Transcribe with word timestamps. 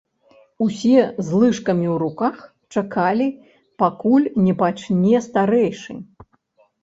Усе 0.67 1.01
з 1.25 1.41
лыжкамі 1.41 1.87
ў 1.93 1.95
руках 2.03 2.35
чакалі, 2.79 3.27
пакуль 3.83 4.25
не 4.45 4.53
пачне 4.61 5.17
старэйшы. 5.27 5.93